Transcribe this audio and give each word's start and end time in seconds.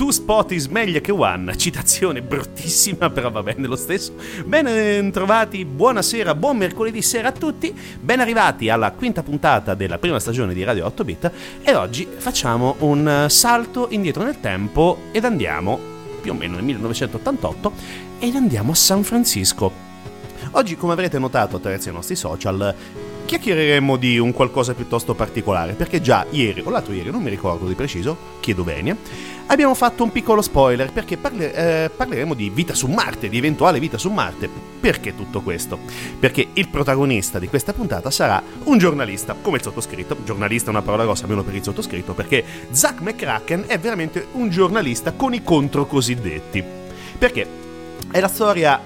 Two 0.00 0.12
spot 0.12 0.52
is 0.52 0.64
meglio 0.64 0.98
che 1.02 1.12
one. 1.12 1.54
Citazione 1.58 2.22
bruttissima, 2.22 3.10
però 3.10 3.30
va 3.30 3.42
bene 3.42 3.66
lo 3.66 3.76
stesso. 3.76 4.14
Ben 4.46 5.10
trovati, 5.12 5.66
buonasera, 5.66 6.34
buon 6.34 6.56
mercoledì 6.56 7.02
sera 7.02 7.28
a 7.28 7.32
tutti. 7.32 7.78
Ben 8.00 8.18
arrivati 8.18 8.70
alla 8.70 8.92
quinta 8.92 9.22
puntata 9.22 9.74
della 9.74 9.98
prima 9.98 10.18
stagione 10.18 10.54
di 10.54 10.64
Radio 10.64 10.86
8 10.86 11.04
Bit. 11.04 11.30
E 11.60 11.74
oggi 11.74 12.08
facciamo 12.16 12.76
un 12.78 13.26
salto 13.28 13.88
indietro 13.90 14.24
nel 14.24 14.40
tempo 14.40 15.00
ed 15.12 15.26
andiamo 15.26 15.78
più 16.22 16.30
o 16.30 16.34
meno 16.34 16.54
nel 16.54 16.64
1988 16.64 17.72
ed 18.20 18.34
andiamo 18.36 18.72
a 18.72 18.76
San 18.76 19.02
Francisco. 19.02 19.70
Oggi, 20.52 20.78
come 20.78 20.94
avrete 20.94 21.18
notato 21.18 21.56
attraverso 21.56 21.90
i 21.90 21.92
nostri 21.92 22.16
social, 22.16 22.74
chiacchiereremo 23.26 23.96
di 23.96 24.18
un 24.18 24.32
qualcosa 24.32 24.72
piuttosto 24.72 25.14
particolare, 25.14 25.74
perché 25.74 26.00
già 26.00 26.24
ieri 26.30 26.62
o 26.64 26.70
l'altro 26.70 26.94
ieri, 26.94 27.10
non 27.10 27.22
mi 27.22 27.28
ricordo 27.28 27.68
di 27.68 27.74
preciso, 27.74 28.16
chiedo 28.40 28.64
bene, 28.64 28.96
abbiamo 29.50 29.74
fatto 29.74 30.04
un 30.04 30.12
piccolo 30.12 30.42
spoiler 30.42 30.92
perché 30.92 31.16
parle- 31.16 31.52
eh, 31.84 31.90
parleremo 31.90 32.34
di 32.34 32.50
vita 32.50 32.74
su 32.74 32.86
Marte, 32.86 33.28
di 33.28 33.36
eventuale 33.36 33.78
vita 33.78 33.98
su 33.98 34.10
Marte. 34.10 34.48
Perché 34.80 35.14
tutto 35.14 35.42
questo? 35.42 35.78
Perché 36.18 36.48
il 36.54 36.68
protagonista 36.68 37.38
di 37.38 37.48
questa 37.48 37.72
puntata 37.72 38.10
sarà 38.10 38.42
un 38.64 38.78
giornalista, 38.78 39.36
come 39.40 39.58
il 39.58 39.62
sottoscritto. 39.62 40.16
Giornalista 40.24 40.68
è 40.68 40.70
una 40.70 40.82
parola 40.82 41.04
grossa, 41.04 41.24
almeno 41.24 41.42
per 41.42 41.54
il 41.54 41.62
sottoscritto, 41.62 42.14
perché 42.14 42.44
Zach 42.70 43.00
McCracken 43.00 43.64
è 43.66 43.78
veramente 43.78 44.28
un 44.32 44.48
giornalista 44.48 45.12
con 45.12 45.34
i 45.34 45.42
contro 45.42 45.86
cosiddetti. 45.86 46.64
Perché 47.18 47.46
è 48.10 48.20
la 48.20 48.28
storia 48.28 48.80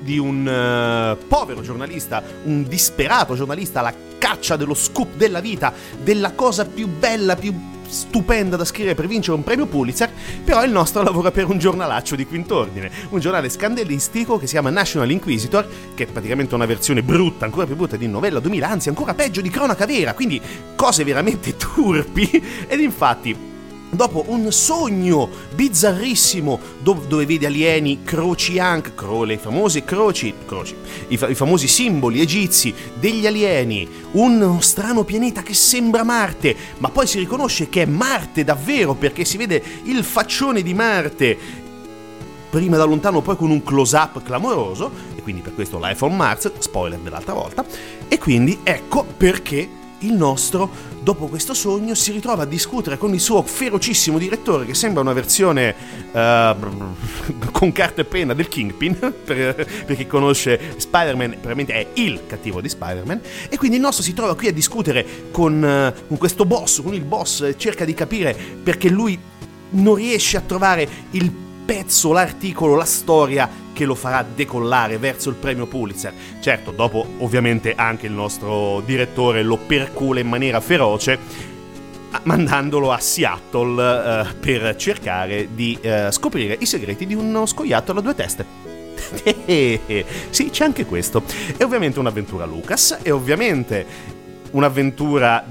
di 0.00 0.18
un 0.18 0.40
uh, 0.46 1.26
povero 1.26 1.62
giornalista, 1.62 2.22
un 2.44 2.64
disperato 2.64 3.34
giornalista 3.34 3.80
alla 3.80 3.94
caccia 4.18 4.56
dello 4.56 4.74
scoop 4.74 5.16
della 5.16 5.40
vita, 5.40 5.72
della 6.02 6.32
cosa 6.32 6.66
più 6.66 6.88
bella, 6.88 7.34
più 7.36 7.76
stupenda 7.88 8.56
da 8.56 8.64
scrivere 8.64 8.94
per 8.94 9.06
vincere 9.06 9.36
un 9.36 9.42
premio 9.42 9.66
Pulitzer, 9.66 10.10
però 10.44 10.62
il 10.64 10.70
nostro 10.70 11.02
lavora 11.04 11.30
per 11.30 11.48
un 11.48 11.58
giornalaccio 11.58 12.14
di 12.14 12.26
quint'ordine, 12.26 12.90
un 13.10 13.20
giornale 13.20 13.48
scandalistico 13.48 14.38
che 14.38 14.46
si 14.46 14.52
chiama 14.52 14.70
National 14.70 15.10
Inquisitor, 15.10 15.66
che 15.94 16.04
è 16.04 16.06
praticamente 16.06 16.54
una 16.54 16.66
versione 16.66 17.02
brutta, 17.02 17.44
ancora 17.44 17.66
più 17.66 17.76
brutta 17.76 17.96
di 17.96 18.06
Novella 18.06 18.40
2000, 18.40 18.68
anzi 18.68 18.88
ancora 18.88 19.14
peggio 19.14 19.40
di 19.40 19.50
Cronaca 19.50 19.86
Vera, 19.86 20.14
quindi 20.14 20.40
cose 20.76 21.04
veramente 21.04 21.56
turpi, 21.58 22.66
ed 22.68 22.80
infatti 22.80 23.56
Dopo 23.90 24.24
un 24.28 24.52
sogno 24.52 25.28
bizzarrissimo 25.54 26.60
dove, 26.82 27.06
dove 27.06 27.24
vede 27.24 27.46
alieni, 27.46 28.02
croci 28.04 28.58
anche, 28.58 28.94
cro, 28.94 29.24
le 29.24 29.38
famose 29.38 29.82
croci, 29.82 30.34
croci 30.46 30.74
i, 31.08 31.16
fa, 31.16 31.28
i, 31.28 31.34
famosi 31.34 31.66
simboli 31.66 32.20
egizi 32.20 32.74
degli 32.98 33.26
alieni, 33.26 33.88
un 34.12 34.58
strano 34.60 35.04
pianeta 35.04 35.42
che 35.42 35.54
sembra 35.54 36.04
Marte, 36.04 36.54
ma 36.78 36.90
poi 36.90 37.06
si 37.06 37.18
riconosce 37.18 37.70
che 37.70 37.82
è 37.82 37.86
Marte 37.86 38.44
davvero 38.44 38.94
perché 38.94 39.24
si 39.24 39.38
vede 39.38 39.62
il 39.84 40.04
faccione 40.04 40.62
di 40.62 40.74
Marte 40.74 41.38
prima 42.50 42.76
da 42.76 42.84
lontano 42.84 43.20
poi 43.20 43.36
con 43.36 43.50
un 43.50 43.62
close-up 43.62 44.22
clamoroso 44.22 44.90
e 45.14 45.22
quindi 45.22 45.40
per 45.42 45.54
questo 45.54 45.78
Life 45.80 46.04
on 46.04 46.16
Mars, 46.16 46.50
spoiler 46.58 46.98
dell'altra 46.98 47.34
volta, 47.34 47.64
e 48.06 48.18
quindi 48.18 48.60
ecco 48.62 49.04
perché 49.16 49.76
il 50.00 50.12
nostro, 50.12 50.70
dopo 51.08 51.26
questo 51.28 51.54
sogno, 51.54 51.94
si 51.94 52.12
ritrova 52.12 52.42
a 52.42 52.44
discutere 52.44 52.98
con 52.98 53.14
il 53.14 53.20
suo 53.20 53.42
ferocissimo 53.42 54.18
direttore, 54.18 54.66
che 54.66 54.74
sembra 54.74 55.00
una 55.00 55.14
versione 55.14 55.74
uh, 56.12 57.50
con 57.50 57.72
carta 57.72 58.02
e 58.02 58.04
penna 58.04 58.34
del 58.34 58.46
Kingpin, 58.46 59.14
per, 59.24 59.54
per, 59.86 59.96
chi 59.96 60.06
conosce 60.06 60.74
Spider-Man, 60.76 61.38
veramente 61.40 61.72
è 61.72 61.86
il 61.94 62.26
cattivo 62.26 62.60
di 62.60 62.68
Spider-Man, 62.68 63.22
e 63.48 63.56
quindi 63.56 63.76
il 63.76 63.82
nostro 63.82 64.02
si 64.02 64.12
trova 64.12 64.36
qui 64.36 64.48
a 64.48 64.52
discutere 64.52 65.30
con, 65.30 65.62
uh, 65.62 66.06
con 66.08 66.18
questo 66.18 66.44
boss, 66.44 66.82
con 66.82 66.92
il 66.92 67.04
boss, 67.04 67.54
cerca 67.56 67.86
di 67.86 67.94
capire 67.94 68.36
perché 68.62 68.90
lui 68.90 69.18
non 69.70 69.94
riesce 69.94 70.36
a 70.36 70.42
trovare 70.42 70.86
il 71.12 71.47
pezzo, 71.68 72.12
l'articolo, 72.12 72.76
la 72.76 72.86
storia 72.86 73.46
che 73.74 73.84
lo 73.84 73.94
farà 73.94 74.24
decollare 74.24 74.96
verso 74.96 75.28
il 75.28 75.34
premio 75.34 75.66
Pulitzer. 75.66 76.14
Certo, 76.40 76.70
dopo 76.70 77.06
ovviamente 77.18 77.74
anche 77.74 78.06
il 78.06 78.12
nostro 78.12 78.80
direttore 78.86 79.42
lo 79.42 79.58
percula 79.58 80.18
in 80.18 80.28
maniera 80.28 80.62
feroce 80.62 81.18
mandandolo 82.22 82.90
a 82.90 82.98
Seattle 82.98 83.82
uh, 83.82 84.38
per 84.40 84.76
cercare 84.76 85.48
di 85.52 85.78
uh, 85.82 86.10
scoprire 86.10 86.56
i 86.58 86.64
segreti 86.64 87.04
di 87.04 87.12
uno 87.12 87.44
scoiattolo 87.44 87.98
a 87.98 88.02
due 88.02 88.14
teste. 88.14 88.46
sì, 90.30 90.48
c'è 90.48 90.64
anche 90.64 90.86
questo. 90.86 91.22
È 91.54 91.62
ovviamente 91.62 91.98
un'avventura 91.98 92.46
Lucas, 92.46 92.96
è 93.02 93.12
ovviamente 93.12 94.16
un'avventura 94.52 95.44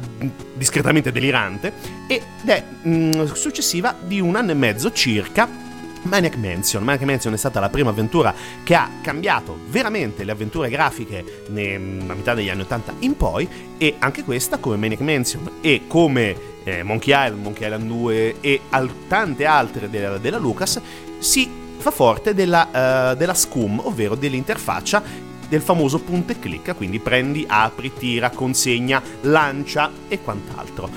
discretamente 0.55 1.11
delirante 1.11 1.71
ed 2.07 2.23
è 2.43 2.63
mh, 2.81 2.89
mm, 2.89 3.23
successiva 3.33 3.95
di 4.03 4.19
un 4.19 4.35
anno 4.35 4.49
e 4.49 4.55
mezzo 4.55 4.91
circa 4.91 5.65
Maniac 6.07 6.35
Mansion. 6.35 6.83
Maniac 6.83 7.03
Mansion 7.03 7.33
è 7.33 7.37
stata 7.37 7.59
la 7.59 7.69
prima 7.69 7.89
avventura 7.89 8.33
che 8.63 8.75
ha 8.75 8.89
cambiato 9.01 9.59
veramente 9.67 10.23
le 10.23 10.31
avventure 10.31 10.69
grafiche 10.69 11.43
nella 11.49 12.13
metà 12.13 12.33
degli 12.33 12.49
anni 12.49 12.61
80 12.61 12.93
in 12.99 13.15
poi 13.15 13.47
e 13.77 13.95
anche 13.99 14.23
questa 14.23 14.57
come 14.57 14.77
Maniac 14.77 15.01
Mansion 15.01 15.49
e 15.61 15.83
come 15.87 16.35
eh, 16.63 16.83
Monkey 16.83 17.13
Island, 17.13 17.43
Monkey 17.43 17.65
Island 17.65 17.87
2 17.87 18.35
e 18.41 18.61
al- 18.69 19.07
tante 19.07 19.45
altre 19.45 19.89
della, 19.89 20.17
della, 20.17 20.37
Lucas 20.37 20.81
si 21.19 21.49
fa 21.77 21.91
forte 21.91 22.33
della, 22.33 23.11
uh, 23.11 23.15
della 23.15 23.33
SCUM, 23.33 23.81
ovvero 23.83 24.15
dell'interfaccia 24.15 25.01
del 25.47 25.61
famoso 25.61 25.99
punto 25.99 26.33
e 26.33 26.39
clicca, 26.39 26.73
quindi 26.73 26.99
prendi, 26.99 27.45
apri, 27.47 27.93
tira, 27.93 28.29
consegna, 28.31 29.01
lancia 29.21 29.89
e 30.07 30.21
quant'altro. 30.21 30.89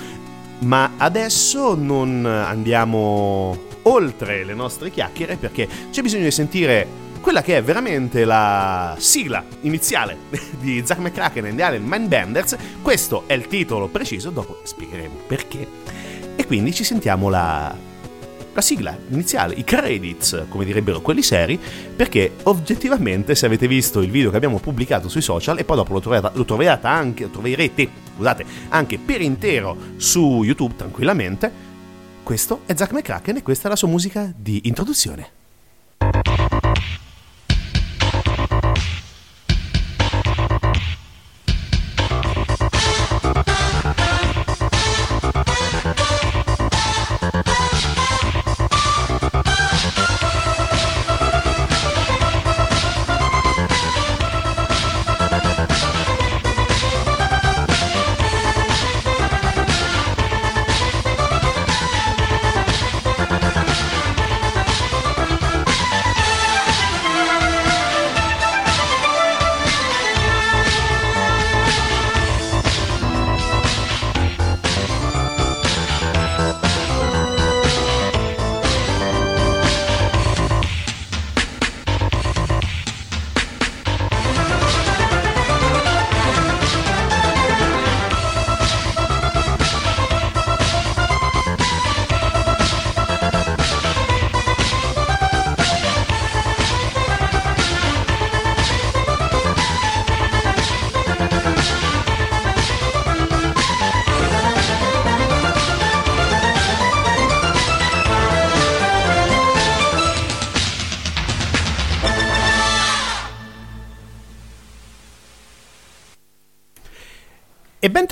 Ma 0.60 0.92
adesso 0.96 1.74
non 1.74 2.24
andiamo 2.26 3.68
oltre 3.90 4.44
le 4.44 4.54
nostre 4.54 4.90
chiacchiere 4.90 5.36
perché 5.36 5.68
c'è 5.90 6.02
bisogno 6.02 6.24
di 6.24 6.30
sentire 6.30 7.08
quella 7.20 7.42
che 7.42 7.58
è 7.58 7.62
veramente 7.62 8.24
la 8.24 8.96
sigla 8.98 9.44
iniziale 9.62 10.16
di 10.58 10.82
Zack 10.84 11.00
McCracken 11.00 11.46
e 11.46 11.54
The 11.54 11.62
Alien 11.62 11.84
Mindbenders. 11.84 12.56
Questo 12.80 13.24
è 13.26 13.34
il 13.34 13.46
titolo 13.46 13.88
preciso, 13.88 14.30
dopo 14.30 14.60
spiegheremo 14.62 15.16
perché. 15.26 15.66
E 16.36 16.46
quindi 16.46 16.72
ci 16.72 16.84
sentiamo 16.84 17.28
la, 17.28 17.76
la 18.52 18.60
sigla 18.60 18.96
iniziale, 19.10 19.54
i 19.54 19.64
credits, 19.64 20.44
come 20.48 20.64
direbbero 20.64 21.00
quelli 21.00 21.22
seri, 21.22 21.60
perché 21.94 22.36
oggettivamente 22.44 23.34
se 23.34 23.44
avete 23.44 23.68
visto 23.68 24.00
il 24.00 24.10
video 24.10 24.30
che 24.30 24.36
abbiamo 24.36 24.58
pubblicato 24.58 25.08
sui 25.08 25.20
social 25.20 25.58
e 25.58 25.64
poi 25.64 25.76
dopo 25.76 25.92
lo, 25.92 26.00
trovate, 26.00 26.30
lo 26.36 26.44
troverete 26.44 26.86
anche, 26.86 27.24
lo 27.24 27.30
troverete, 27.30 27.88
scusate, 28.16 28.44
anche 28.68 28.98
per 28.98 29.20
intero 29.20 29.76
su 29.96 30.42
YouTube 30.42 30.74
tranquillamente, 30.76 31.68
questo 32.22 32.60
è 32.66 32.74
Zack 32.76 32.92
McCracken 32.92 33.36
e 33.36 33.42
questa 33.42 33.66
è 33.66 33.70
la 33.70 33.76
sua 33.76 33.88
musica 33.88 34.32
di 34.36 34.62
introduzione. 34.64 35.39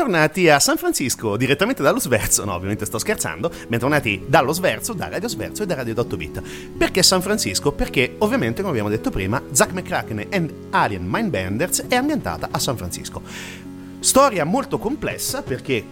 Bentornati 0.08 0.48
a 0.48 0.58
San 0.58 0.78
Francisco, 0.78 1.36
direttamente 1.36 1.82
dallo 1.82 2.00
Sverzo, 2.00 2.42
no 2.46 2.54
ovviamente 2.54 2.86
sto 2.86 2.98
scherzando, 2.98 3.52
bentornati 3.68 4.24
dallo 4.26 4.54
Sverzo, 4.54 4.94
da 4.94 5.10
Radio 5.10 5.28
Sverzo 5.28 5.62
e 5.62 5.66
da 5.66 5.74
Radio 5.74 5.92
8 5.98 6.16
Bit. 6.16 6.42
Perché 6.78 7.02
San 7.02 7.20
Francisco? 7.20 7.72
Perché 7.72 8.14
ovviamente, 8.16 8.62
come 8.62 8.70
abbiamo 8.70 8.88
detto 8.88 9.10
prima, 9.10 9.42
Zack 9.50 9.72
McCracken 9.72 10.28
and 10.30 10.50
Alien 10.70 11.04
Mindbenders 11.06 11.84
è 11.88 11.94
ambientata 11.94 12.48
a 12.50 12.58
San 12.58 12.78
Francisco. 12.78 13.20
Storia 14.00 14.44
molto 14.44 14.78
complessa 14.78 15.42
perché 15.42 15.84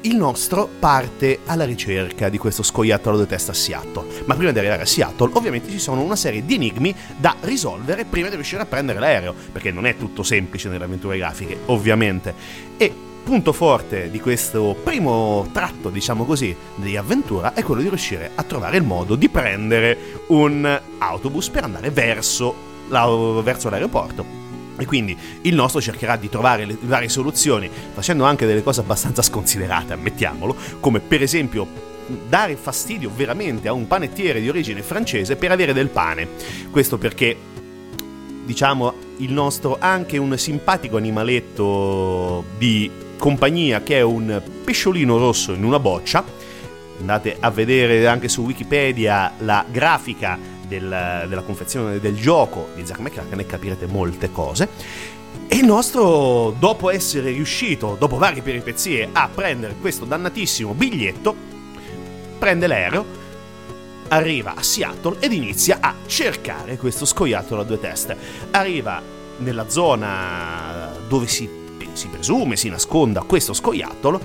il 0.00 0.16
nostro 0.16 0.66
parte 0.78 1.40
alla 1.44 1.66
ricerca 1.66 2.30
di 2.30 2.38
questo 2.38 2.62
scoiattolo 2.62 3.18
di 3.18 3.26
testa 3.26 3.52
a 3.52 3.54
Seattle. 3.54 4.24
Ma 4.24 4.34
prima 4.34 4.52
di 4.52 4.60
arrivare 4.60 4.82
a 4.82 4.86
Seattle, 4.86 5.32
ovviamente 5.34 5.70
ci 5.70 5.78
sono 5.78 6.00
una 6.00 6.16
serie 6.16 6.42
di 6.46 6.54
enigmi 6.54 6.94
da 7.18 7.36
risolvere 7.40 8.06
prima 8.06 8.28
di 8.28 8.36
riuscire 8.36 8.62
a 8.62 8.66
prendere 8.66 8.98
l'aereo, 8.98 9.34
perché 9.52 9.70
non 9.70 9.84
è 9.84 9.98
tutto 9.98 10.22
semplice 10.22 10.70
nelle 10.70 10.84
avventure 10.84 11.18
grafiche, 11.18 11.58
ovviamente. 11.66 12.64
E 12.78 13.04
punto 13.26 13.52
forte 13.52 14.08
di 14.08 14.20
questo 14.20 14.76
primo 14.84 15.48
tratto, 15.50 15.90
diciamo 15.90 16.24
così, 16.24 16.54
di 16.76 16.96
avventura 16.96 17.54
è 17.54 17.64
quello 17.64 17.80
di 17.80 17.88
riuscire 17.88 18.30
a 18.32 18.44
trovare 18.44 18.76
il 18.76 18.84
modo 18.84 19.16
di 19.16 19.28
prendere 19.28 19.98
un 20.28 20.80
autobus 20.98 21.48
per 21.48 21.64
andare 21.64 21.90
verso, 21.90 22.54
la, 22.86 23.04
verso 23.42 23.68
l'aeroporto. 23.68 24.24
E 24.76 24.86
quindi 24.86 25.18
il 25.42 25.56
nostro 25.56 25.80
cercherà 25.80 26.14
di 26.14 26.28
trovare 26.28 26.66
le 26.66 26.78
varie 26.82 27.08
soluzioni, 27.08 27.68
facendo 27.92 28.22
anche 28.22 28.46
delle 28.46 28.62
cose 28.62 28.78
abbastanza 28.82 29.22
sconsiderate, 29.22 29.94
ammettiamolo, 29.94 30.54
come 30.78 31.00
per 31.00 31.20
esempio 31.20 31.66
dare 32.28 32.54
fastidio 32.54 33.10
veramente 33.12 33.66
a 33.66 33.72
un 33.72 33.88
panettiere 33.88 34.40
di 34.40 34.48
origine 34.48 34.82
francese 34.82 35.34
per 35.34 35.50
avere 35.50 35.72
del 35.72 35.88
pane. 35.88 36.28
Questo 36.70 36.96
perché, 36.96 37.36
diciamo, 38.44 38.94
il 39.16 39.32
nostro 39.32 39.78
anche 39.80 40.16
un 40.16 40.38
simpatico 40.38 40.96
animaletto 40.96 42.44
di 42.56 43.02
compagnia 43.18 43.82
che 43.82 43.98
è 43.98 44.02
un 44.02 44.40
pesciolino 44.64 45.18
rosso 45.18 45.52
in 45.52 45.64
una 45.64 45.78
boccia. 45.78 46.24
Andate 46.98 47.36
a 47.38 47.50
vedere 47.50 48.06
anche 48.06 48.28
su 48.28 48.42
Wikipedia 48.42 49.32
la 49.38 49.64
grafica 49.70 50.38
del, 50.66 51.24
della 51.28 51.42
confezione 51.42 52.00
del 52.00 52.16
gioco 52.16 52.68
di 52.74 52.86
Zack 52.86 53.00
McCracken 53.00 53.38
e 53.38 53.46
capirete 53.46 53.86
molte 53.86 54.30
cose. 54.32 54.68
E 55.48 55.56
il 55.56 55.64
nostro, 55.64 56.54
dopo 56.58 56.90
essere 56.90 57.30
riuscito, 57.30 57.96
dopo 57.98 58.16
varie 58.16 58.42
peripezie, 58.42 59.08
a 59.12 59.28
prendere 59.32 59.76
questo 59.80 60.04
dannatissimo 60.04 60.72
biglietto, 60.72 61.34
prende 62.38 62.66
l'aereo, 62.66 63.04
arriva 64.08 64.54
a 64.54 64.62
Seattle 64.62 65.18
ed 65.20 65.32
inizia 65.32 65.78
a 65.80 65.94
cercare 66.06 66.76
questo 66.76 67.04
scoiattolo 67.04 67.60
a 67.60 67.64
due 67.64 67.78
teste. 67.78 68.16
Arriva 68.50 69.00
nella 69.38 69.68
zona 69.68 70.92
dove 71.08 71.26
si, 71.26 71.48
si 71.96 72.08
presume 72.08 72.56
si 72.56 72.68
nasconda 72.68 73.22
questo 73.22 73.52
scoiattolo, 73.52 74.20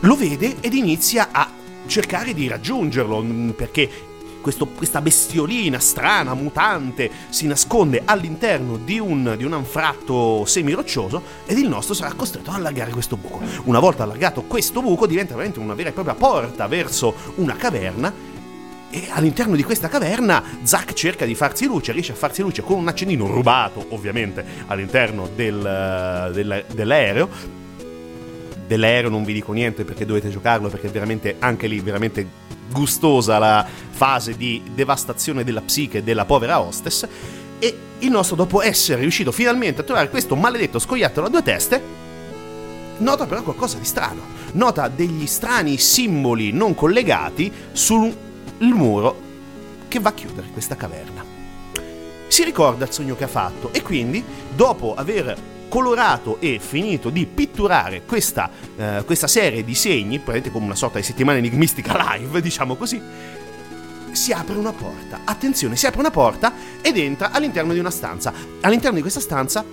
lo 0.00 0.16
vede 0.16 0.56
ed 0.60 0.74
inizia 0.74 1.28
a 1.32 1.50
cercare 1.86 2.34
di 2.34 2.46
raggiungerlo 2.48 3.22
mm, 3.22 3.50
perché 3.50 3.90
questo, 4.44 4.66
questa 4.66 5.00
bestiolina 5.00 5.78
strana, 5.78 6.34
mutante, 6.34 7.10
si 7.30 7.46
nasconde 7.46 8.02
all'interno 8.04 8.76
di 8.76 8.98
un, 8.98 9.36
di 9.38 9.44
un 9.44 9.54
anfratto 9.54 10.44
semiroccioso 10.44 11.22
ed 11.46 11.56
il 11.56 11.66
nostro 11.66 11.94
sarà 11.94 12.12
costretto 12.12 12.50
ad 12.50 12.56
allargare 12.56 12.90
questo 12.90 13.16
buco. 13.16 13.40
Una 13.64 13.78
volta 13.78 14.02
allargato 14.02 14.42
questo 14.42 14.82
buco 14.82 15.06
diventa 15.06 15.32
veramente 15.32 15.60
una 15.60 15.72
vera 15.72 15.88
e 15.88 15.92
propria 15.92 16.14
porta 16.14 16.66
verso 16.66 17.14
una 17.36 17.56
caverna 17.56 18.23
e 18.94 19.08
all'interno 19.10 19.56
di 19.56 19.64
questa 19.64 19.88
caverna 19.88 20.40
Zack 20.62 20.92
cerca 20.92 21.24
di 21.24 21.34
farsi 21.34 21.66
luce, 21.66 21.90
riesce 21.90 22.12
a 22.12 22.14
farsi 22.14 22.42
luce 22.42 22.62
con 22.62 22.78
un 22.78 22.86
accendino 22.86 23.26
rubato, 23.26 23.84
ovviamente, 23.88 24.44
all'interno 24.68 25.28
del, 25.34 26.30
del, 26.32 26.64
dell'aereo. 26.72 27.28
Dell'aereo 28.68 29.10
non 29.10 29.24
vi 29.24 29.32
dico 29.32 29.52
niente 29.52 29.82
perché 29.82 30.06
dovete 30.06 30.30
giocarlo, 30.30 30.68
perché 30.68 30.88
veramente 30.90 31.34
anche 31.40 31.66
lì 31.66 31.80
veramente 31.80 32.24
gustosa 32.70 33.38
la 33.38 33.66
fase 33.90 34.36
di 34.36 34.62
devastazione 34.72 35.42
della 35.42 35.62
psiche 35.62 36.04
della 36.04 36.24
povera 36.24 36.60
hostess. 36.60 37.08
E 37.58 37.76
il 37.98 38.10
nostro, 38.12 38.36
dopo 38.36 38.62
essere 38.62 39.00
riuscito 39.00 39.32
finalmente 39.32 39.80
a 39.80 39.84
trovare 39.84 40.08
questo 40.08 40.36
maledetto 40.36 40.78
scoiattolo 40.78 41.26
a 41.26 41.30
due 41.30 41.42
teste, 41.42 41.82
nota 42.98 43.26
però 43.26 43.42
qualcosa 43.42 43.76
di 43.76 43.84
strano. 43.84 44.22
Nota 44.52 44.86
degli 44.86 45.26
strani 45.26 45.78
simboli 45.78 46.52
non 46.52 46.76
collegati 46.76 47.52
sul 47.72 48.23
il 48.64 48.74
muro 48.74 49.32
che 49.88 50.00
va 50.00 50.08
a 50.10 50.14
chiudere 50.14 50.48
questa 50.52 50.76
caverna. 50.76 51.24
Si 52.26 52.42
ricorda 52.42 52.86
il 52.86 52.92
sogno 52.92 53.14
che 53.14 53.24
ha 53.24 53.28
fatto 53.28 53.72
e 53.72 53.82
quindi, 53.82 54.24
dopo 54.54 54.94
aver 54.94 55.52
colorato 55.68 56.38
e 56.40 56.58
finito 56.60 57.10
di 57.10 57.26
pitturare 57.26 58.02
questa, 58.04 58.50
eh, 58.76 59.02
questa 59.04 59.26
serie 59.26 59.64
di 59.64 59.74
segni, 59.74 60.18
praticamente 60.18 60.50
come 60.50 60.64
una 60.64 60.74
sorta 60.74 60.98
di 60.98 61.04
settimana 61.04 61.38
enigmistica 61.38 61.94
live, 62.16 62.40
diciamo 62.40 62.74
così, 62.74 63.00
si 64.12 64.32
apre 64.32 64.56
una 64.56 64.72
porta. 64.72 65.20
Attenzione, 65.24 65.76
si 65.76 65.86
apre 65.86 66.00
una 66.00 66.10
porta 66.10 66.52
ed 66.80 66.96
entra 66.96 67.30
all'interno 67.30 67.72
di 67.72 67.78
una 67.78 67.90
stanza. 67.90 68.32
All'interno 68.62 68.96
di 68.96 69.02
questa 69.02 69.20
stanza 69.20 69.64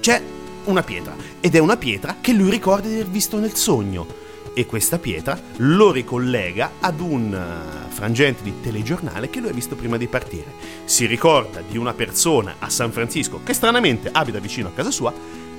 c'è 0.00 0.22
una 0.64 0.82
pietra 0.82 1.14
ed 1.40 1.54
è 1.54 1.58
una 1.58 1.76
pietra 1.76 2.16
che 2.20 2.32
lui 2.32 2.50
ricorda 2.50 2.88
di 2.88 2.94
aver 2.94 3.08
visto 3.08 3.38
nel 3.38 3.54
sogno 3.54 4.22
e 4.54 4.66
questa 4.66 4.98
pietra 4.98 5.38
lo 5.56 5.90
ricollega 5.90 6.72
ad 6.80 7.00
un 7.00 7.34
eh, 7.34 7.90
frangente 7.92 8.42
di 8.42 8.60
telegiornale 8.60 9.28
che 9.28 9.40
lui 9.40 9.50
ha 9.50 9.52
visto 9.52 9.74
prima 9.74 9.96
di 9.96 10.06
partire. 10.06 10.52
Si 10.84 11.06
ricorda 11.06 11.60
di 11.60 11.76
una 11.76 11.92
persona 11.92 12.56
a 12.60 12.70
San 12.70 12.92
Francisco 12.92 13.40
che 13.42 13.52
stranamente 13.52 14.08
abita 14.10 14.38
vicino 14.38 14.68
a 14.68 14.72
casa 14.72 14.90
sua 14.90 15.12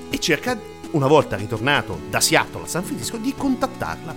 e 0.09 0.19
cerca, 0.19 0.57
una 0.91 1.07
volta 1.07 1.35
ritornato 1.35 1.99
da 2.09 2.21
Seattle 2.21 2.63
a 2.63 2.67
San 2.67 2.83
Francisco, 2.83 3.17
di 3.17 3.33
contattarla. 3.35 4.15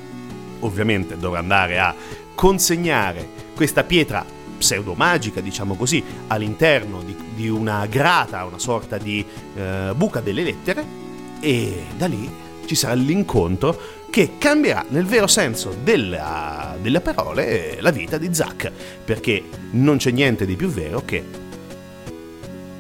Ovviamente 0.60 1.16
dovrà 1.16 1.40
andare 1.40 1.78
a 1.78 1.94
consegnare 2.34 3.28
questa 3.54 3.82
pietra 3.82 4.24
pseudomagica, 4.58 5.40
diciamo 5.40 5.74
così, 5.74 6.02
all'interno 6.28 7.02
di, 7.02 7.16
di, 7.34 7.48
una 7.48 7.86
grata, 7.86 8.44
una 8.44 8.58
sorta 8.58 8.98
di 8.98 9.24
eh, 9.54 9.92
buca 9.94 10.20
delle 10.20 10.42
lettere 10.42 10.84
e 11.40 11.84
da 11.96 12.06
lì 12.06 12.28
ci 12.64 12.74
sarà 12.74 12.94
l'incontro 12.94 13.97
che 14.10 14.32
cambierà 14.38 14.84
nel 14.88 15.04
vero 15.04 15.26
senso 15.26 15.76
della, 15.82 16.76
delle 16.80 17.00
parole 17.00 17.78
la 17.80 17.90
vita 17.90 18.18
di 18.18 18.32
Zack, 18.32 18.70
perché 19.04 19.44
non 19.72 19.98
c'è 19.98 20.10
niente 20.10 20.46
di 20.46 20.56
più 20.56 20.68
vero 20.68 21.02
che 21.04 21.24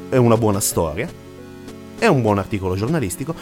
è 0.08 0.16
una 0.16 0.36
buona 0.36 0.60
storia, 0.60 1.08
è 1.98 2.06
un 2.06 2.22
buon 2.22 2.38
articolo 2.38 2.74
giornalistico, 2.76 3.34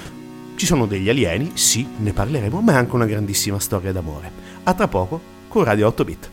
ci 0.57 0.67
sono 0.67 0.87
degli 0.87 1.09
alieni, 1.09 1.53
sì, 1.55 1.87
ne 1.99 2.13
parleremo, 2.13 2.61
ma 2.61 2.73
è 2.73 2.77
anche 2.77 2.95
una 2.95 3.07
grandissima 3.07 3.59
storia 3.59 3.93
d'amore. 3.93 4.31
A 4.65 4.75
tra 4.75 4.89
poco 4.89 5.21
con 5.49 5.65
Radio 5.65 5.87
8 5.87 6.05
Bit. 6.05 6.31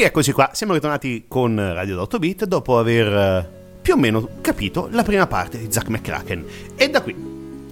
Rieccoci 0.00 0.32
qua, 0.32 0.48
siamo 0.54 0.72
ritornati 0.72 1.26
con 1.28 1.54
Radio 1.56 2.00
8 2.00 2.18
Bit 2.18 2.44
dopo 2.46 2.78
aver 2.78 3.06
eh, 3.06 3.50
più 3.82 3.92
o 3.92 3.96
meno 3.98 4.26
capito 4.40 4.88
la 4.92 5.02
prima 5.02 5.26
parte 5.26 5.58
di 5.58 5.70
Zack 5.70 5.90
McCracken. 5.90 6.44
E 6.74 6.88
da 6.88 7.02
qui, 7.02 7.14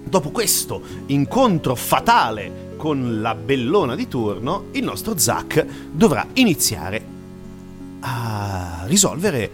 dopo 0.03 0.29
questo 0.29 0.79
incontro 1.07 1.73
fatale 1.73 2.75
con 2.77 3.19
la 3.19 3.33
bellona 3.33 3.95
di 3.95 4.07
turno, 4.07 4.65
il 4.73 4.83
nostro 4.83 5.17
Zack 5.17 5.65
dovrà 5.91 6.23
iniziare 6.33 7.01
a 8.01 8.83
risolvere 8.85 9.49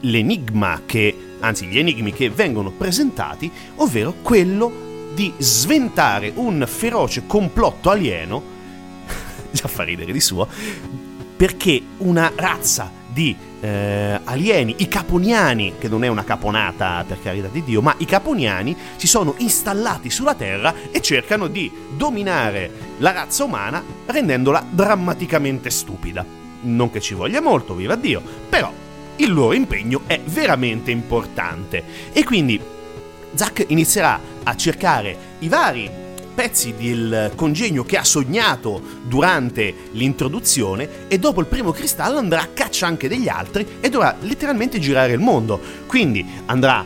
l'enigma 0.00 0.80
che, 0.84 1.16
anzi 1.38 1.66
gli 1.66 1.78
enigmi 1.78 2.12
che 2.12 2.28
vengono 2.28 2.72
presentati, 2.72 3.48
ovvero 3.76 4.14
quello 4.22 5.12
di 5.14 5.32
sventare 5.38 6.32
un 6.34 6.64
feroce 6.66 7.22
complotto 7.24 7.88
alieno, 7.88 8.42
già 9.52 9.68
fa 9.68 9.84
ridere 9.84 10.10
di 10.10 10.20
suo, 10.20 10.48
perché 11.36 11.82
una 11.98 12.32
razza 12.34 12.90
di 13.06 13.36
eh, 13.60 14.20
alieni, 14.24 14.76
i 14.78 14.88
caponiani, 14.88 15.74
che 15.78 15.88
non 15.88 16.04
è 16.04 16.08
una 16.08 16.24
caponata 16.24 17.04
per 17.06 17.20
carità 17.22 17.48
di 17.48 17.64
Dio, 17.64 17.82
ma 17.82 17.94
i 17.98 18.04
caponiani 18.04 18.76
si 18.96 19.06
sono 19.06 19.34
installati 19.38 20.10
sulla 20.10 20.34
Terra 20.34 20.74
e 20.90 21.00
cercano 21.00 21.46
di 21.46 21.70
dominare 21.96 22.70
la 22.98 23.12
razza 23.12 23.44
umana 23.44 23.82
rendendola 24.06 24.64
drammaticamente 24.68 25.70
stupida. 25.70 26.24
Non 26.62 26.90
che 26.90 27.00
ci 27.00 27.14
voglia 27.14 27.40
molto, 27.40 27.74
viva 27.74 27.96
Dio, 27.96 28.22
però 28.48 28.72
il 29.16 29.32
loro 29.32 29.54
impegno 29.54 30.02
è 30.06 30.20
veramente 30.24 30.90
importante. 30.90 31.82
E 32.12 32.24
quindi 32.24 32.60
Zack 33.34 33.64
inizierà 33.68 34.18
a 34.42 34.56
cercare 34.56 35.16
i 35.40 35.48
vari 35.48 35.90
pezzi 36.36 36.74
del 36.76 37.32
congegno 37.34 37.82
che 37.82 37.96
ha 37.96 38.04
sognato 38.04 38.80
durante 39.04 39.74
l'introduzione 39.92 41.08
e 41.08 41.18
dopo 41.18 41.40
il 41.40 41.46
primo 41.46 41.72
cristallo 41.72 42.18
andrà 42.18 42.42
a 42.42 42.48
caccia 42.52 42.86
anche 42.86 43.08
degli 43.08 43.26
altri 43.26 43.66
e 43.80 43.88
dovrà 43.88 44.14
letteralmente 44.20 44.78
girare 44.78 45.14
il 45.14 45.18
mondo. 45.18 45.58
Quindi 45.86 46.24
andrà 46.44 46.84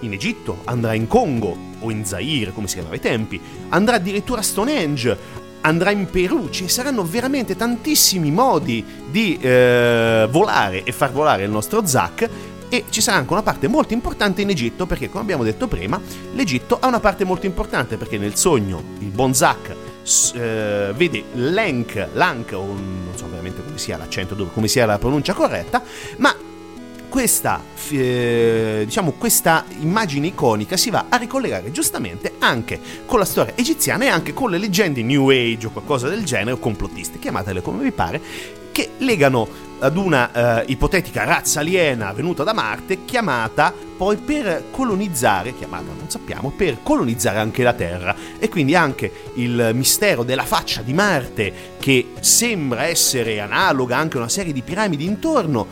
in 0.00 0.12
Egitto, 0.14 0.62
andrà 0.64 0.94
in 0.94 1.06
Congo 1.06 1.54
o 1.80 1.90
in 1.90 2.06
Zaire 2.06 2.52
come 2.52 2.68
si 2.68 2.74
chiamava 2.74 2.94
ai 2.94 3.00
tempi, 3.02 3.38
andrà 3.68 3.96
addirittura 3.96 4.40
a 4.40 4.44
Stonehenge, 4.44 5.18
andrà 5.60 5.90
in 5.90 6.08
Perù, 6.08 6.48
ci 6.48 6.66
saranno 6.66 7.04
veramente 7.04 7.56
tantissimi 7.56 8.30
modi 8.30 8.82
di 9.10 9.36
eh, 9.38 10.26
volare 10.30 10.84
e 10.84 10.92
far 10.92 11.12
volare 11.12 11.44
il 11.44 11.50
nostro 11.50 11.84
Zack 11.84 12.28
e 12.70 12.84
ci 12.88 13.02
sarà 13.02 13.18
anche 13.18 13.32
una 13.32 13.42
parte 13.42 13.68
molto 13.68 13.92
importante 13.92 14.40
in 14.40 14.48
Egitto 14.48 14.86
perché 14.86 15.10
come 15.10 15.22
abbiamo 15.22 15.42
detto 15.42 15.66
prima 15.66 16.00
l'Egitto 16.32 16.78
ha 16.80 16.86
una 16.86 17.00
parte 17.00 17.24
molto 17.24 17.44
importante 17.44 17.96
perché 17.96 18.16
nel 18.16 18.36
sogno 18.36 18.82
il 19.00 19.08
Bonzac 19.08 19.74
eh, 20.34 20.92
vede 20.94 21.24
Lenk, 21.34 22.08
Lank 22.14 22.52
non 22.52 23.12
so 23.14 23.28
veramente 23.28 23.62
come 23.62 23.76
sia 23.76 23.98
l'accento, 23.98 24.34
come 24.54 24.68
sia 24.68 24.86
la 24.86 24.98
pronuncia 24.98 25.34
corretta 25.34 25.82
ma 26.18 26.34
questa, 27.10 27.60
eh, 27.90 28.82
diciamo, 28.84 29.14
questa 29.18 29.64
immagine 29.80 30.28
iconica 30.28 30.76
si 30.76 30.90
va 30.90 31.06
a 31.08 31.16
ricollegare 31.16 31.72
giustamente 31.72 32.34
anche 32.38 32.80
con 33.04 33.18
la 33.18 33.24
storia 33.24 33.54
egiziana 33.56 34.04
e 34.04 34.08
anche 34.08 34.32
con 34.32 34.48
le 34.48 34.58
leggende 34.58 35.02
New 35.02 35.28
Age 35.28 35.66
o 35.66 35.70
qualcosa 35.70 36.08
del 36.08 36.24
genere, 36.24 36.52
o 36.52 36.58
complottiste, 36.58 37.18
chiamatele 37.18 37.62
come 37.62 37.82
vi 37.82 37.90
pare, 37.90 38.20
che 38.70 38.90
legano 38.98 39.48
ad 39.80 39.96
una 39.96 40.60
uh, 40.60 40.70
ipotetica 40.70 41.24
razza 41.24 41.60
aliena 41.60 42.12
venuta 42.12 42.44
da 42.44 42.52
Marte 42.52 43.04
chiamata 43.04 43.72
poi 43.96 44.16
per 44.16 44.64
colonizzare, 44.70 45.54
chiamata 45.54 45.92
non 45.96 46.08
sappiamo, 46.08 46.50
per 46.50 46.82
colonizzare 46.82 47.38
anche 47.38 47.62
la 47.62 47.72
Terra 47.72 48.14
e 48.38 48.48
quindi 48.48 48.74
anche 48.74 49.12
il 49.34 49.70
mistero 49.74 50.22
della 50.22 50.44
faccia 50.44 50.82
di 50.82 50.92
Marte 50.92 51.52
che 51.78 52.12
sembra 52.20 52.84
essere 52.84 53.40
analoga 53.40 53.96
anche 53.96 54.16
a 54.16 54.20
una 54.20 54.28
serie 54.28 54.52
di 54.52 54.62
piramidi 54.62 55.04
intorno. 55.04 55.66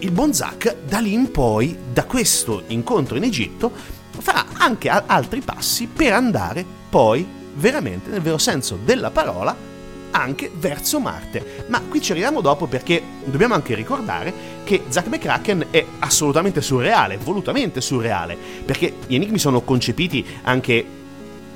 Il 0.00 0.10
Bonzac 0.10 0.76
da 0.86 0.98
lì 0.98 1.12
in 1.12 1.30
poi, 1.30 1.76
da 1.92 2.04
questo 2.04 2.64
incontro 2.66 3.16
in 3.16 3.22
Egitto, 3.22 3.72
farà 4.18 4.44
anche 4.58 4.88
altri 4.88 5.40
passi 5.40 5.86
per 5.86 6.12
andare 6.12 6.64
poi 6.90 7.26
veramente 7.54 8.10
nel 8.10 8.20
vero 8.20 8.38
senso 8.38 8.78
della 8.84 9.10
parola 9.10 9.72
anche 10.14 10.50
verso 10.54 11.00
Marte. 11.00 11.64
Ma 11.68 11.80
qui 11.80 12.00
ci 12.00 12.12
arriviamo 12.12 12.40
dopo 12.40 12.66
perché 12.66 13.02
dobbiamo 13.24 13.54
anche 13.54 13.74
ricordare 13.74 14.32
che 14.64 14.84
Zack 14.88 15.08
McCracken 15.08 15.66
è 15.70 15.84
assolutamente 15.98 16.62
surreale, 16.62 17.18
volutamente 17.18 17.80
surreale, 17.80 18.36
perché 18.64 18.94
gli 19.06 19.16
enigmi 19.16 19.38
sono 19.38 19.62
concepiti 19.62 20.24
anche 20.42 21.02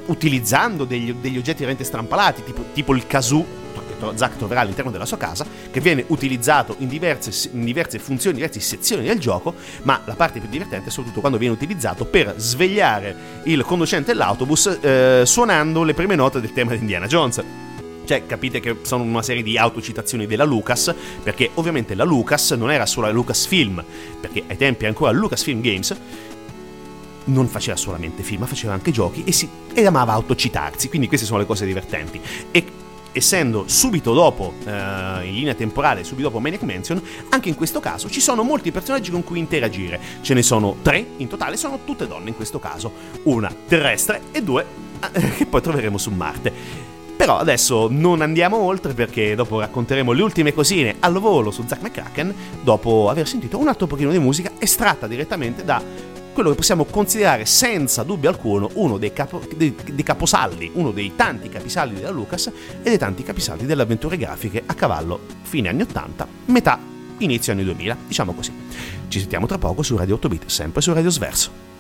utilizzando 0.07 0.85
degli, 0.85 1.13
degli 1.13 1.37
oggetti 1.37 1.59
veramente 1.59 1.85
strampalati, 1.85 2.43
tipo, 2.43 2.65
tipo 2.73 2.95
il 2.95 3.07
kazoo 3.07 3.67
Zack 4.15 4.37
troverà 4.37 4.61
all'interno 4.61 4.93
della 4.93 5.07
sua 5.07 5.17
casa, 5.17 5.45
che 5.71 5.81
viene 5.81 6.05
utilizzato 6.07 6.77
in 6.79 6.87
diverse, 6.87 7.51
in 7.53 7.65
diverse, 7.65 7.99
funzioni, 7.99 8.39
in 8.39 8.43
diverse 8.43 8.61
sezioni 8.61 9.05
del 9.05 9.19
gioco, 9.19 9.55
ma 9.83 10.01
la 10.05 10.15
parte 10.15 10.39
più 10.39 10.49
divertente 10.49 10.89
è 10.89 10.91
soprattutto 10.91 11.19
quando 11.19 11.37
viene 11.37 11.55
utilizzato 11.55 12.05
per 12.05 12.35
svegliare 12.37 13.43
il 13.45 13.65
conducente 13.65 14.13
dell'autobus 14.13 14.79
eh, 14.81 15.23
suonando 15.25 15.83
le 15.83 15.95
prime 15.95 16.15
note 16.15 16.41
del 16.41 16.53
tema 16.53 16.73
di 16.73 16.79
Indiana 16.79 17.07
Jones. 17.07 17.43
Cioè, 18.09 18.25
capite 18.25 18.59
che 18.59 18.75
sono 18.85 19.03
una 19.03 19.21
serie 19.21 19.43
di 19.43 19.59
autocitazioni 19.59 20.27
della 20.27 20.45
Lucas, 20.45 20.95
perché 21.23 21.51
ovviamente 21.55 21.95
la 21.95 22.05
Lucas 22.05 22.53
non 22.53 22.71
era 22.71 22.87
solo 22.87 23.07
la 23.07 23.13
Lucasfilm, 23.13 23.85
perché 24.19 24.45
ai 24.47 24.57
tempi 24.57 24.87
ancora 24.87 25.11
Lucasfilm 25.11 25.61
Games 25.61 25.95
non 27.25 27.49
faceva 27.49 27.77
solamente 27.77 28.23
film, 28.23 28.41
ma 28.41 28.47
faceva 28.47 28.73
anche 28.73 28.93
giochi 28.93 29.25
e, 29.25 29.33
si, 29.33 29.47
e 29.75 29.85
amava 29.85 30.15
autocitarsi, 30.15 30.89
quindi 30.89 31.07
queste 31.07 31.27
sono 31.27 31.39
le 31.39 31.45
cose 31.45 31.67
divertenti. 31.67 32.19
E 32.51 32.65
essendo 33.13 33.65
subito 33.67 34.15
dopo, 34.15 34.55
eh, 34.65 34.71
in 35.27 35.35
linea 35.35 35.53
temporale, 35.53 36.03
subito 36.03 36.29
dopo 36.29 36.41
Maniac 36.41 36.63
Mansion, 36.63 37.03
anche 37.29 37.51
in 37.51 37.57
questo 37.57 37.79
caso 37.79 38.09
ci 38.09 38.23
sono 38.23 38.43
molti 38.43 38.73
personaggi 38.73 39.11
con 39.11 39.23
cui 39.23 39.39
interagire. 39.39 40.01
Ce 40.23 40.33
ne 40.33 40.43
sono 40.43 40.77
tre 40.81 41.05
in 41.19 41.29
totale, 41.29 41.59
sono 41.59 41.81
tutte 41.85 42.07
donne 42.07 42.31
in 42.31 42.37
questo 42.37 42.59
caso. 42.59 42.91
Una 43.25 43.55
terrestre 43.67 44.23
e 44.33 44.43
due 44.43 44.65
eh, 45.13 45.29
che 45.37 45.45
poi 45.45 45.61
troveremo 45.61 45.99
su 45.99 46.11
Marte. 46.11 46.88
Però 47.19 47.37
adesso 47.37 47.89
non 47.91 48.23
andiamo 48.23 48.59
oltre 48.59 48.95
perché 48.95 49.35
dopo 49.35 49.59
racconteremo 49.59 50.13
le 50.13 50.23
ultime 50.23 50.55
cosine 50.55 50.95
al 51.01 51.19
volo 51.19 51.51
su 51.51 51.65
Zack 51.67 51.83
McCracken 51.83 52.33
dopo 52.63 53.11
aver 53.11 53.27
sentito 53.27 53.59
un 53.59 53.67
altro 53.67 53.89
pochino 53.89 54.13
di 54.13 54.21
musica 54.21 54.53
estratta 54.61 55.09
direttamente 55.09 55.65
da 55.65 55.83
quello 56.33 56.51
che 56.51 56.55
possiamo 56.55 56.85
considerare 56.85 57.45
senza 57.45 58.05
dubbio 58.05 58.29
alcuno 58.29 58.71
uno 58.75 58.99
dei, 58.99 59.13
capo, 59.13 59.43
dei, 59.57 59.75
dei, 59.93 60.05
caposaldi, 60.05 60.71
uno 60.75 60.93
dei 60.93 61.17
tanti 61.17 61.49
capisaldi 61.49 61.97
della 61.97 62.11
Lucas 62.11 62.47
e 62.47 62.53
dei 62.89 62.99
tanti 62.99 63.25
capisaldi 63.25 63.67
delle 63.67 63.83
avventure 63.83 64.17
grafiche 64.17 64.63
a 64.65 64.75
cavallo 64.75 65.19
fine 65.43 65.71
anni 65.71 65.83
80, 65.83 66.29
metà 66.45 66.79
inizio 67.19 67.53
anni 67.53 67.65
2000, 67.65 67.97
diciamo 68.07 68.33
così. 68.33 68.53
Ci 69.09 69.19
sentiamo 69.19 69.47
tra 69.47 69.59
poco 69.59 69.83
su 69.83 69.97
Radio 69.97 70.15
8 70.15 70.29
Bit, 70.29 70.47
sempre 70.47 70.81
su 70.81 70.93
Radio 70.93 71.11
Sverso. 71.11 71.78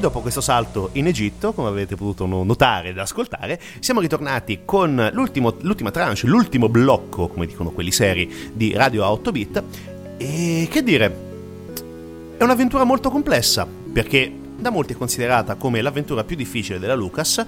Dopo 0.00 0.20
questo 0.20 0.40
salto 0.40 0.88
in 0.94 1.06
Egitto, 1.06 1.52
come 1.52 1.68
avete 1.68 1.94
potuto 1.94 2.26
notare 2.26 2.88
ed 2.88 2.98
ascoltare, 2.98 3.60
siamo 3.78 4.00
ritornati 4.00 4.62
con 4.64 5.10
l'ultima 5.12 5.90
tranche, 5.92 6.26
l'ultimo 6.26 6.68
blocco, 6.68 7.28
come 7.28 7.46
dicono 7.46 7.70
quelli 7.70 7.92
seri, 7.92 8.50
di 8.52 8.72
Radio 8.72 9.06
8 9.06 9.30
bit. 9.30 9.62
E 10.16 10.66
che 10.68 10.82
dire, 10.82 11.28
è 12.36 12.42
un'avventura 12.42 12.84
molto 12.84 13.10
complessa, 13.10 13.66
perché 13.92 14.32
da 14.56 14.70
molti 14.70 14.94
è 14.94 14.96
considerata 14.96 15.54
come 15.54 15.80
l'avventura 15.80 16.24
più 16.24 16.36
difficile 16.36 16.78
della 16.78 16.94
Lucas, 16.94 17.44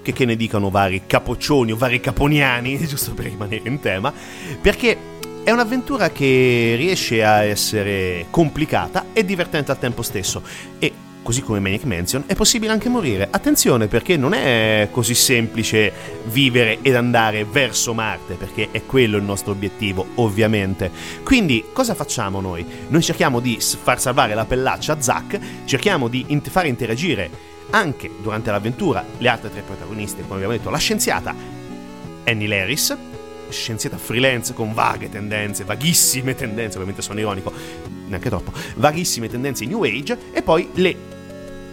che, 0.00 0.12
che 0.12 0.24
ne 0.24 0.36
dicano 0.36 0.70
vari 0.70 1.02
capoccioni 1.06 1.72
o 1.72 1.76
vari 1.76 2.00
caponiani, 2.00 2.78
giusto 2.86 3.12
per 3.12 3.26
rimanere 3.26 3.68
in 3.68 3.80
tema, 3.80 4.12
perché 4.60 4.96
è 5.42 5.50
un'avventura 5.50 6.10
che 6.10 6.74
riesce 6.76 7.24
a 7.24 7.42
essere 7.42 8.26
complicata 8.30 9.06
e 9.12 9.24
divertente 9.24 9.70
al 9.70 9.78
tempo 9.78 10.02
stesso 10.02 10.42
e 10.78 11.08
così 11.22 11.42
come 11.42 11.60
Manic 11.60 11.84
Mansion, 11.84 12.24
è 12.26 12.34
possibile 12.34 12.72
anche 12.72 12.88
morire. 12.88 13.28
Attenzione 13.30 13.86
perché 13.86 14.16
non 14.16 14.32
è 14.32 14.88
così 14.90 15.14
semplice 15.14 15.92
vivere 16.24 16.78
ed 16.82 16.94
andare 16.94 17.44
verso 17.44 17.94
Marte, 17.94 18.34
perché 18.34 18.68
è 18.70 18.84
quello 18.86 19.16
il 19.16 19.22
nostro 19.22 19.52
obiettivo, 19.52 20.06
ovviamente. 20.16 20.90
Quindi 21.22 21.66
cosa 21.72 21.94
facciamo 21.94 22.40
noi? 22.40 22.64
Noi 22.88 23.02
cerchiamo 23.02 23.40
di 23.40 23.58
far 23.60 24.00
salvare 24.00 24.34
la 24.34 24.44
pellaccia 24.44 24.94
a 24.94 25.00
Zack, 25.00 25.38
cerchiamo 25.64 26.08
di 26.08 26.24
int- 26.28 26.48
far 26.48 26.66
interagire 26.66 27.48
anche 27.70 28.10
durante 28.20 28.50
l'avventura 28.50 29.04
le 29.18 29.28
altre 29.28 29.50
tre 29.50 29.62
protagoniste, 29.62 30.22
come 30.22 30.34
abbiamo 30.34 30.52
detto, 30.52 30.70
la 30.70 30.78
scienziata 30.78 31.34
Annie 32.24 32.48
Laris, 32.48 32.96
scienziata 33.48 33.96
freelance 33.96 34.54
con 34.54 34.72
vaghe 34.72 35.08
tendenze, 35.08 35.64
vaghissime 35.64 36.34
tendenze, 36.34 36.74
ovviamente 36.76 37.02
sono 37.02 37.18
ironico, 37.20 37.52
neanche 38.10 38.28
troppo, 38.28 38.52
vaghissime 38.76 39.28
tendenze 39.28 39.64
New 39.64 39.82
Age, 39.82 40.18
e 40.32 40.42
poi 40.42 40.68
le 40.74 40.96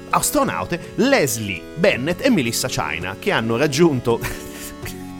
astronaute 0.09 0.93
Leslie 0.95 1.61
Bennett 1.75 2.23
e 2.23 2.29
Melissa 2.29 2.67
China, 2.67 3.17
che 3.19 3.31
hanno 3.31 3.57
raggiunto... 3.57 4.19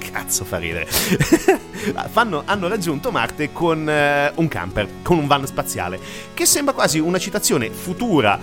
Cazzo 0.10 0.46
fa 0.46 0.58
ridere. 0.58 0.88
Fanno, 2.10 2.42
hanno 2.46 2.68
raggiunto 2.68 3.12
Marte 3.12 3.52
con 3.52 3.80
uh, 3.82 4.42
un 4.42 4.48
camper, 4.48 4.88
con 5.04 5.18
un 5.18 5.28
van 5.28 5.46
spaziale, 5.46 6.00
che 6.34 6.46
sembra 6.46 6.74
quasi 6.74 6.98
una 6.98 7.20
citazione 7.20 7.70
futura 7.70 8.40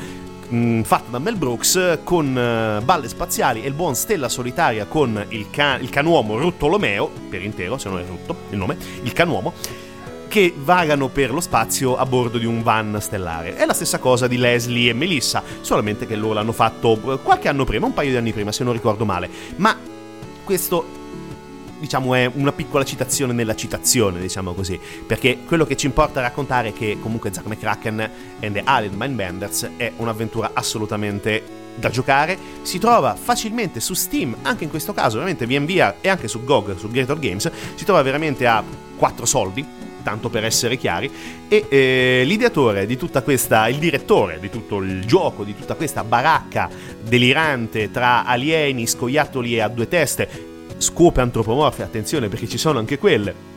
mh, 0.48 0.82
fatta 0.82 1.10
da 1.10 1.18
Mel 1.18 1.36
Brooks 1.36 1.98
con 2.04 2.28
uh, 2.28 2.84
balle 2.84 3.08
spaziali 3.08 3.64
e 3.64 3.66
il 3.66 3.74
buon 3.74 3.96
Stella 3.96 4.28
Solitaria 4.28 4.84
con 4.84 5.24
il, 5.30 5.50
ca- 5.50 5.78
il 5.78 5.88
canuomo 5.88 6.38
Ruttolomeo, 6.38 7.10
per 7.28 7.42
intero, 7.42 7.76
se 7.78 7.88
non 7.88 7.98
è 7.98 8.04
Rutto 8.06 8.36
il 8.50 8.58
nome, 8.58 8.76
il 9.02 9.12
canuomo 9.12 9.52
che 10.34 10.52
vagano 10.52 11.10
per 11.10 11.30
lo 11.30 11.40
spazio 11.40 11.96
a 11.96 12.04
bordo 12.04 12.38
di 12.38 12.44
un 12.44 12.64
van 12.64 12.98
stellare. 13.00 13.54
È 13.54 13.64
la 13.64 13.72
stessa 13.72 14.00
cosa 14.00 14.26
di 14.26 14.36
Leslie 14.36 14.90
e 14.90 14.92
Melissa, 14.92 15.44
solamente 15.60 16.08
che 16.08 16.16
loro 16.16 16.34
l'hanno 16.34 16.50
fatto 16.50 16.98
qualche 17.22 17.46
anno 17.46 17.64
prima, 17.64 17.86
un 17.86 17.94
paio 17.94 18.10
di 18.10 18.16
anni 18.16 18.32
prima, 18.32 18.50
se 18.50 18.64
non 18.64 18.72
ricordo 18.72 19.04
male. 19.04 19.30
Ma 19.58 19.78
questo 20.42 20.84
diciamo 21.78 22.16
è 22.16 22.28
una 22.34 22.50
piccola 22.50 22.84
citazione 22.84 23.32
nella 23.32 23.54
citazione, 23.54 24.20
diciamo 24.20 24.54
così, 24.54 24.76
perché 25.06 25.38
quello 25.46 25.64
che 25.64 25.76
ci 25.76 25.86
importa 25.86 26.20
raccontare 26.20 26.70
è 26.70 26.72
che 26.72 26.98
comunque 27.00 27.32
Zack 27.32 27.46
McCracken 27.46 28.10
and 28.40 28.54
the 28.54 28.62
Alien 28.64 28.94
Mindbenders 28.96 29.70
è 29.76 29.92
un'avventura 29.98 30.50
assolutamente 30.52 31.44
da 31.76 31.90
giocare, 31.90 32.36
si 32.62 32.80
trova 32.80 33.14
facilmente 33.14 33.78
su 33.78 33.94
Steam, 33.94 34.34
anche 34.42 34.64
in 34.64 34.70
questo 34.70 34.92
caso 34.92 35.14
ovviamente 35.14 35.46
via 35.46 35.60
via 35.60 35.94
e 36.00 36.08
anche 36.08 36.26
su 36.26 36.42
GOG, 36.42 36.76
su 36.76 36.90
Greater 36.90 37.20
Games, 37.20 37.48
si 37.76 37.84
trova 37.84 38.02
veramente 38.02 38.48
a 38.48 38.64
4 38.96 39.26
soldi, 39.26 39.92
tanto 40.04 40.28
per 40.28 40.44
essere 40.44 40.76
chiari, 40.76 41.10
e 41.48 41.66
eh, 41.68 42.22
l'ideatore 42.24 42.86
di 42.86 42.96
tutta 42.96 43.22
questa, 43.22 43.66
il 43.66 43.78
direttore 43.78 44.38
di 44.38 44.50
tutto 44.50 44.76
il 44.78 45.04
gioco, 45.04 45.42
di 45.42 45.56
tutta 45.56 45.74
questa 45.74 46.04
baracca 46.04 46.70
delirante 47.02 47.90
tra 47.90 48.24
alieni, 48.24 48.86
scoiattoli 48.86 49.56
e 49.56 49.60
a 49.60 49.68
due 49.68 49.88
teste, 49.88 50.52
scope 50.76 51.20
antropomorfe, 51.20 51.82
attenzione 51.82 52.28
perché 52.28 52.46
ci 52.46 52.58
sono 52.58 52.78
anche 52.78 52.98
quelle, 52.98 53.52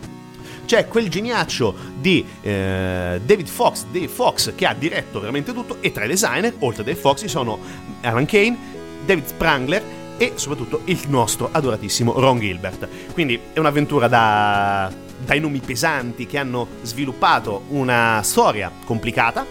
c'è 0.66 0.88
quel 0.88 1.10
geniaccio 1.10 1.74
di 2.00 2.26
eh, 2.42 3.22
David 3.24 3.48
Fox, 3.48 3.86
Dave 3.92 4.08
Fox, 4.08 4.54
che 4.56 4.66
ha 4.66 4.74
diretto 4.74 5.20
veramente 5.20 5.54
tutto, 5.54 5.78
e 5.82 5.92
tra 5.92 6.04
i 6.04 6.08
designer, 6.08 6.54
oltre 6.60 6.82
a 6.82 6.86
Dave 6.86 7.00
Fox, 7.00 7.20
ci 7.20 7.28
sono 7.28 7.60
Alan 8.02 8.26
Kane, 8.26 8.58
David 9.06 9.26
Sprangler 9.26 9.84
e 10.18 10.34
soprattutto 10.36 10.82
il 10.86 11.00
nostro 11.08 11.50
adoratissimo 11.52 12.20
Ron 12.20 12.40
Gilbert. 12.40 12.88
Quindi 13.14 13.40
è 13.54 13.60
un'avventura 13.60 14.08
da 14.08 14.92
dai 15.24 15.40
nomi 15.40 15.60
pesanti 15.60 16.26
che 16.26 16.38
hanno 16.38 16.68
sviluppato 16.84 17.64
una 17.70 18.22
storia 18.24 18.72
complicata, 18.86 19.46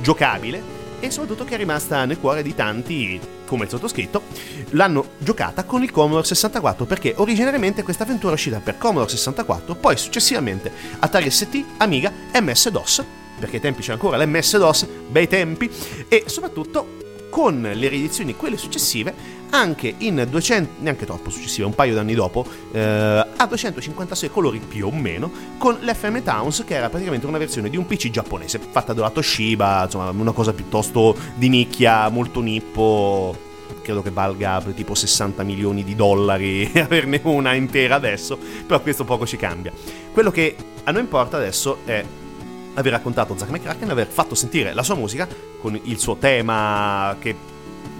giocabile 0.00 0.82
e 1.00 1.10
soprattutto 1.10 1.44
che 1.44 1.54
è 1.54 1.58
rimasta 1.58 2.04
nel 2.04 2.18
cuore 2.18 2.42
di 2.42 2.54
tanti, 2.54 3.20
come 3.46 3.64
il 3.64 3.70
sottoscritto, 3.70 4.22
l'hanno 4.70 5.10
giocata 5.18 5.64
con 5.64 5.82
il 5.82 5.90
Commodore 5.90 6.24
64 6.24 6.86
perché 6.86 7.14
originariamente 7.16 7.82
questa 7.82 8.04
avventura 8.04 8.32
è 8.32 8.36
uscita 8.36 8.60
per 8.60 8.78
Commodore 8.78 9.10
64, 9.10 9.74
poi 9.74 9.96
successivamente 9.96 10.72
Atari 11.00 11.30
ST, 11.30 11.64
Amiga, 11.78 12.12
MS-DOS, 12.40 13.04
perché 13.38 13.56
ai 13.56 13.62
tempi 13.62 13.82
c'è 13.82 13.92
ancora 13.92 14.16
l'MS-DOS, 14.16 14.86
bei 15.08 15.28
tempi, 15.28 15.70
e 16.08 16.24
soprattutto 16.26 17.02
con 17.28 17.60
le 17.60 17.88
riedizioni, 17.88 18.36
quelle 18.36 18.56
successive, 18.56 19.42
anche 19.50 19.94
in 19.98 20.26
200, 20.28 20.82
neanche 20.82 21.06
troppo 21.06 21.30
successive, 21.30 21.66
un 21.66 21.74
paio 21.74 21.94
d'anni 21.94 22.14
dopo, 22.14 22.46
eh, 22.72 22.80
a 23.36 23.46
256 23.46 24.30
colori 24.30 24.58
più 24.58 24.86
o 24.86 24.90
meno, 24.90 25.30
con 25.58 25.78
l'FM 25.80 26.22
Towns, 26.22 26.64
che 26.66 26.74
era 26.74 26.88
praticamente 26.88 27.26
una 27.26 27.38
versione 27.38 27.70
di 27.70 27.76
un 27.76 27.86
PC 27.86 28.10
giapponese, 28.10 28.58
fatta 28.58 28.92
dalla 28.92 29.10
Toshiba, 29.10 29.84
insomma, 29.84 30.10
una 30.10 30.32
cosa 30.32 30.52
piuttosto 30.52 31.16
di 31.34 31.48
nicchia, 31.48 32.08
molto 32.08 32.40
nippo 32.40 33.52
credo 33.82 34.02
che 34.02 34.10
valga 34.10 34.62
tipo 34.74 34.94
60 34.94 35.42
milioni 35.42 35.84
di 35.84 35.94
dollari 35.94 36.70
averne 36.80 37.20
una 37.24 37.52
intera 37.52 37.94
adesso, 37.94 38.38
però 38.66 38.80
questo 38.80 39.04
poco 39.04 39.26
ci 39.26 39.36
cambia. 39.36 39.72
Quello 40.12 40.30
che 40.30 40.56
a 40.84 40.90
noi 40.90 41.02
importa 41.02 41.36
adesso 41.36 41.78
è 41.84 42.04
aver 42.74 42.92
raccontato 42.92 43.36
Zack 43.36 43.50
McCracken, 43.50 43.90
aver 43.90 44.06
fatto 44.06 44.34
sentire 44.34 44.74
la 44.74 44.82
sua 44.82 44.94
musica 44.94 45.28
con 45.60 45.78
il 45.80 45.98
suo 45.98 46.16
tema 46.16 47.16
che 47.20 47.52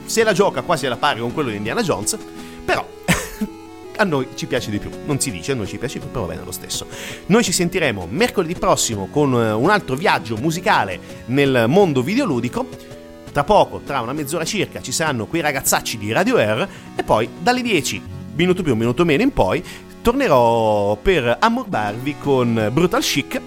se 0.04 0.22
la 0.22 0.32
gioca 0.32 0.62
quasi 0.62 0.86
alla 0.86 0.96
pari 0.96 1.20
con 1.20 1.32
quello 1.32 1.50
di 1.50 1.56
Indiana 1.56 1.82
Jones, 1.82 2.16
però 2.64 2.86
a 3.96 4.04
noi 4.04 4.28
ci 4.34 4.46
piace 4.46 4.70
di 4.70 4.78
più. 4.78 4.90
Non 5.04 5.20
si 5.20 5.30
dice, 5.30 5.52
a 5.52 5.54
noi 5.54 5.66
ci 5.66 5.78
piace 5.78 5.94
di 5.94 6.00
più, 6.00 6.10
però 6.10 6.26
va 6.26 6.32
bene 6.32 6.44
lo 6.44 6.52
stesso. 6.52 6.86
Noi 7.26 7.42
ci 7.42 7.52
sentiremo 7.52 8.06
mercoledì 8.10 8.54
prossimo 8.54 9.08
con 9.10 9.34
eh, 9.34 9.52
un 9.52 9.70
altro 9.70 9.96
viaggio 9.96 10.36
musicale 10.36 10.98
nel 11.26 11.64
mondo 11.68 12.02
videoludico. 12.02 12.92
Tra 13.32 13.42
poco, 13.42 13.80
tra 13.84 14.00
una 14.00 14.12
mezz'ora 14.12 14.44
circa, 14.44 14.80
ci 14.80 14.92
saranno 14.92 15.26
quei 15.26 15.42
ragazzacci 15.42 15.98
di 15.98 16.12
Radio 16.12 16.36
Air 16.36 16.68
e 16.94 17.02
poi 17.02 17.28
dalle 17.40 17.62
10, 17.62 18.00
minuto 18.36 18.62
più, 18.62 18.76
minuto 18.76 19.04
meno 19.04 19.22
in 19.22 19.32
poi, 19.32 19.64
tornerò 20.02 20.94
per 20.96 21.38
ammorbarvi 21.40 22.16
con 22.20 22.68
Brutal 22.72 23.02
Chic 23.02 23.40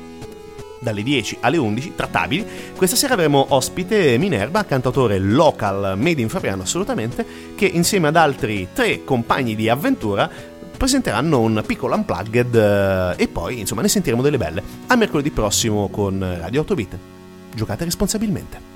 dalle 0.79 1.03
10 1.03 1.37
alle 1.41 1.57
11, 1.57 1.93
trattabili. 1.95 2.45
Questa 2.75 2.95
sera 2.95 3.13
avremo 3.13 3.45
ospite 3.49 4.17
Minerva, 4.17 4.63
cantautore 4.65 5.19
local 5.19 5.97
made 5.97 6.21
in 6.21 6.29
Fabriano 6.29 6.63
assolutamente, 6.63 7.25
che 7.55 7.65
insieme 7.65 8.07
ad 8.07 8.15
altri 8.15 8.67
tre 8.73 9.03
compagni 9.03 9.55
di 9.55 9.69
avventura 9.69 10.29
presenteranno 10.77 11.39
un 11.39 11.63
piccolo 11.65 11.95
unplugged 11.95 12.53
eh, 12.53 13.13
e 13.17 13.27
poi 13.27 13.59
insomma 13.59 13.81
ne 13.81 13.87
sentiremo 13.87 14.21
delle 14.21 14.37
belle. 14.37 14.63
A 14.87 14.95
mercoledì 14.95 15.31
prossimo 15.31 15.89
con 15.89 16.19
Radio 16.39 16.61
8 16.61 16.75
Bit. 16.75 16.97
Giocate 17.55 17.83
responsabilmente. 17.83 18.66